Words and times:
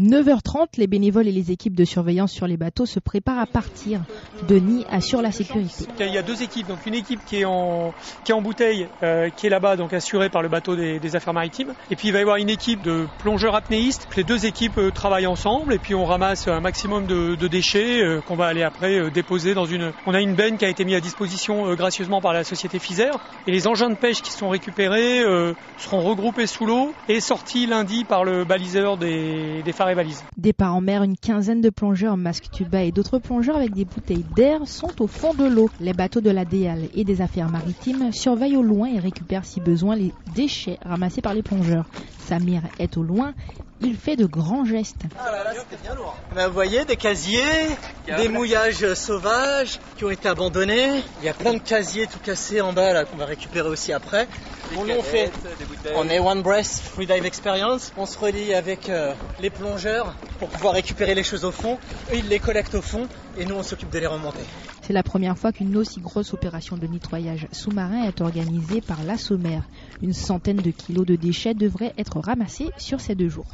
9h30, 0.00 0.70
les 0.78 0.88
bénévoles 0.88 1.28
et 1.28 1.32
les 1.32 1.52
équipes 1.52 1.76
de 1.76 1.84
surveillance 1.84 2.32
sur 2.32 2.48
les 2.48 2.56
bateaux 2.56 2.84
se 2.84 2.98
préparent 2.98 3.38
à 3.38 3.46
partir. 3.46 4.00
Denis 4.48 4.84
assure 4.90 5.22
la 5.22 5.30
sécurité. 5.30 5.84
Il 6.00 6.12
y 6.12 6.18
a 6.18 6.22
deux 6.22 6.42
équipes, 6.42 6.66
donc 6.66 6.84
une 6.84 6.94
équipe 6.94 7.20
qui 7.24 7.42
est 7.42 7.44
en, 7.44 7.92
bouteille, 8.42 8.88
euh, 9.04 9.30
qui 9.30 9.46
est 9.46 9.50
là-bas, 9.50 9.76
donc 9.76 9.92
assurée 9.92 10.30
par 10.30 10.42
le 10.42 10.48
bateau 10.48 10.74
des, 10.74 11.14
affaires 11.14 11.32
maritimes. 11.32 11.74
Et 11.92 11.96
puis 11.96 12.08
il 12.08 12.10
va 12.10 12.18
y 12.18 12.22
avoir 12.22 12.38
une 12.38 12.50
équipe 12.50 12.82
de 12.82 13.06
plongeurs 13.20 13.54
apnéistes. 13.54 14.08
Les 14.16 14.24
deux 14.24 14.46
équipes 14.46 14.78
euh, 14.78 14.90
travaillent 14.90 15.28
ensemble 15.28 15.72
et 15.72 15.78
puis 15.78 15.94
on 15.94 16.04
ramasse 16.04 16.48
un 16.48 16.58
maximum 16.58 17.06
de, 17.06 17.46
déchets 17.46 18.02
euh, 18.02 18.20
qu'on 18.20 18.34
va 18.34 18.46
aller 18.46 18.64
après 18.64 19.12
déposer 19.12 19.54
dans 19.54 19.66
une. 19.66 19.92
On 20.06 20.14
a 20.14 20.20
une 20.20 20.34
benne 20.34 20.58
qui 20.58 20.64
a 20.64 20.68
été 20.68 20.84
mise 20.84 20.96
à 20.96 21.00
disposition 21.00 21.72
gracieusement 21.76 22.20
par 22.20 22.32
la 22.32 22.42
société 22.42 22.80
Fizer. 22.80 23.12
Et 23.46 23.52
les 23.52 23.68
engins 23.68 23.90
de 23.90 23.94
pêche 23.94 24.22
qui 24.22 24.32
sont 24.32 24.48
récupérés 24.48 25.22
seront 25.78 26.00
regroupés 26.00 26.48
sous 26.48 26.66
l'eau 26.66 26.92
et 27.08 27.20
sortis 27.20 27.66
lundi 27.66 28.02
par 28.02 28.24
le 28.24 28.44
baliseur 28.44 28.96
des, 28.96 29.62
des 29.62 29.72
phares 29.72 29.83
Départ 30.36 30.74
en 30.74 30.80
mer, 30.80 31.02
une 31.02 31.16
quinzaine 31.16 31.60
de 31.60 31.70
plongeurs 31.70 32.16
masque 32.16 32.46
tuba 32.50 32.82
et 32.84 32.92
d'autres 32.92 33.18
plongeurs 33.18 33.56
avec 33.56 33.72
des 33.72 33.84
bouteilles 33.84 34.24
d'air 34.24 34.66
sont 34.66 34.92
au 35.00 35.06
fond 35.06 35.34
de 35.34 35.44
l'eau. 35.44 35.70
Les 35.78 35.92
bateaux 35.92 36.20
de 36.20 36.30
la 36.30 36.44
DEAL 36.44 36.88
et 36.94 37.04
des 37.04 37.20
affaires 37.20 37.48
maritimes 37.48 38.10
surveillent 38.12 38.56
au 38.56 38.62
loin 38.62 38.88
et 38.88 38.98
récupèrent 38.98 39.44
si 39.44 39.60
besoin 39.60 39.96
les 39.96 40.14
déchets 40.26 40.78
ramassés 40.82 41.20
par 41.20 41.34
les 41.34 41.42
plongeurs. 41.42 41.88
Samir 42.28 42.62
est 42.78 42.96
au 42.96 43.02
loin, 43.02 43.34
il 43.80 43.96
fait 43.96 44.16
de 44.16 44.24
grands 44.24 44.64
gestes. 44.64 45.02
Ah 45.18 45.30
là 45.30 45.44
là, 45.44 45.50
c'était 45.52 45.82
bien 45.82 45.94
lourd. 45.94 46.16
Ben, 46.34 46.46
vous 46.46 46.54
voyez, 46.54 46.84
des 46.84 46.96
casiers, 46.96 47.42
des 48.06 48.28
mouillages 48.28 48.94
sauvages 48.94 49.78
qui 49.96 50.04
ont 50.04 50.10
été 50.10 50.28
abandonnés. 50.28 51.02
Il 51.20 51.26
y 51.26 51.28
a 51.28 51.34
plein 51.34 51.54
de 51.54 51.58
casiers 51.58 52.06
tout 52.06 52.18
cassés 52.18 52.60
en 52.60 52.72
bas 52.72 52.92
là 52.92 53.04
qu'on 53.04 53.16
va 53.16 53.26
récupérer 53.26 53.68
aussi 53.68 53.92
après. 53.92 54.26
Fait, 55.02 55.30
on 55.94 56.08
est 56.08 56.18
One 56.18 56.42
Breath 56.42 56.80
Free 56.92 57.06
Dive 57.06 57.26
Experience. 57.26 57.92
On 57.96 58.06
se 58.06 58.18
relie 58.18 58.54
avec 58.54 58.88
euh, 58.88 59.12
les 59.40 59.50
plongeurs 59.50 60.14
pour 60.44 60.52
pouvoir 60.52 60.74
récupérer 60.74 61.14
les 61.14 61.22
choses 61.22 61.46
au 61.46 61.50
fond. 61.50 61.78
Eux 62.12 62.16
ils 62.18 62.28
les 62.28 62.38
collectent 62.38 62.74
au 62.74 62.82
fond 62.82 63.08
et 63.38 63.46
nous 63.46 63.54
on 63.54 63.62
s'occupe 63.62 63.88
de 63.88 63.98
les 63.98 64.06
remonter. 64.06 64.42
C'est 64.82 64.92
la 64.92 65.02
première 65.02 65.38
fois 65.38 65.52
qu'une 65.52 65.74
aussi 65.74 66.00
grosse 66.00 66.34
opération 66.34 66.76
de 66.76 66.86
nettoyage 66.86 67.46
sous-marin 67.50 68.02
est 68.02 68.20
organisée 68.20 68.82
par 68.82 69.02
la. 69.04 69.14
Une 70.02 70.12
centaine 70.12 70.60
de 70.60 70.70
kilos 70.70 71.06
de 71.06 71.16
déchets 71.16 71.54
devraient 71.54 71.94
être 71.96 72.20
ramassés 72.20 72.68
sur 72.76 73.00
ces 73.00 73.14
deux 73.14 73.30
jours. 73.30 73.46